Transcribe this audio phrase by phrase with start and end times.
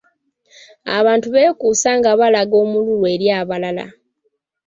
[0.97, 3.85] Abantu bekusa nga balaga omululu eri abalala.